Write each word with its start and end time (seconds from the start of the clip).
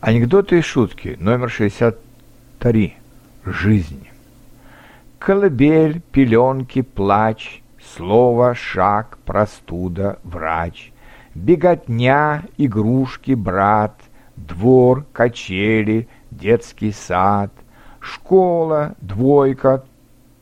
Анекдоты 0.00 0.58
и 0.58 0.60
шутки 0.60 1.16
номер 1.18 1.48
63. 1.48 2.96
Жизнь. 3.46 4.06
Колыбель, 5.18 6.02
пеленки, 6.12 6.82
плач, 6.82 7.62
Слово, 7.96 8.54
шаг, 8.54 9.16
простуда, 9.24 10.18
врач, 10.22 10.92
Беготня, 11.34 12.44
игрушки, 12.58 13.32
брат, 13.32 13.98
Двор, 14.36 15.06
качели, 15.14 16.08
детский 16.30 16.92
сад, 16.92 17.50
Школа, 17.98 18.96
двойка, 19.00 19.82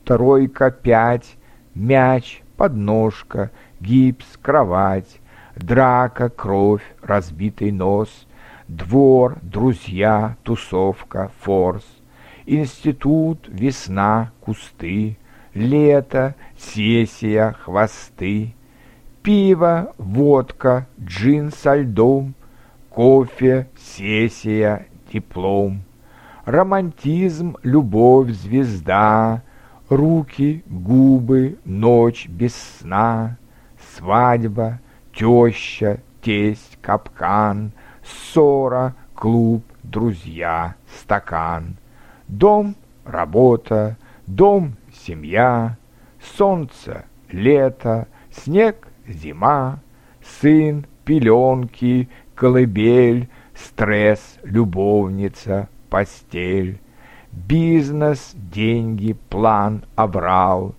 тройка, 0.03 0.69
пять, 0.69 1.37
Мяч, 1.73 2.41
подножка, 2.57 3.51
гипс, 3.79 4.25
кровать, 4.41 5.21
Драка, 5.55 6.27
кровь, 6.27 6.83
разбитый 7.01 7.71
нос, 7.71 8.09
Двор, 8.67 9.37
друзья, 9.43 10.37
тусовка, 10.41 11.29
форс, 11.41 11.85
Институт, 12.47 13.47
весна, 13.47 14.31
кусты, 14.41 15.19
Лето, 15.53 16.33
сессия, 16.57 17.55
хвосты, 17.61 18.55
Пиво, 19.21 19.93
водка, 19.99 20.87
джин 20.99 21.51
со 21.51 21.75
льдом, 21.75 22.33
Кофе, 22.89 23.67
сессия, 23.77 24.87
диплом, 25.13 25.83
Романтизм, 26.45 27.57
любовь, 27.61 28.31
звезда, 28.31 29.43
Руки, 29.89 30.63
губы, 30.65 31.59
ночь 31.65 32.27
без 32.27 32.55
сна, 32.55 33.37
Свадьба, 33.95 34.79
теща, 35.13 35.99
тесть, 36.23 36.79
капкан, 36.81 37.71
Ссора, 38.05 38.93
клуб, 39.15 39.63
друзья, 39.81 40.75
стакан. 40.99 41.77
Дом, 42.27 42.75
работа, 43.03 43.97
дом, 44.27 44.75
семья, 44.93 45.77
Солнце, 46.37 47.05
лето, 47.29 48.07
снег, 48.31 48.87
зима, 49.07 49.79
Сын, 50.23 50.85
пеленки, 51.03 52.09
колыбель, 52.35 53.29
Стресс, 53.55 54.37
любовница, 54.43 55.69
постель, 55.89 56.79
Бизнес, 57.31 58.33
деньги, 58.35 59.13
план, 59.29 59.83
обрал, 59.95 60.75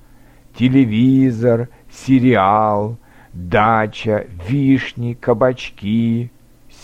Телевизор, 0.56 1.68
сериал, 1.90 2.96
Дача, 3.32 4.26
вишни, 4.48 5.14
кабачки, 5.14 6.30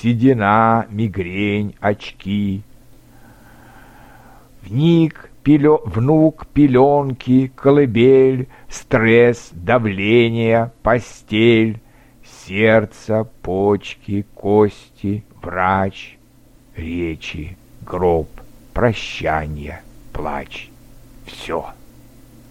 Седина, 0.02 0.86
мигрень, 0.90 1.76
очки. 1.80 2.62
Вник, 4.62 5.30
пелё... 5.44 5.80
внук, 5.84 6.48
пеленки, 6.48 7.52
колыбель, 7.54 8.48
Стресс, 8.68 9.50
давление, 9.52 10.72
постель, 10.82 11.78
Сердце, 12.24 13.28
почки, 13.42 14.26
кости, 14.34 15.24
врач, 15.40 16.18
Речи, 16.74 17.56
гроб, 17.82 18.28
прощание, 18.74 19.82
плач. 20.12 20.68
Все. 21.26 21.66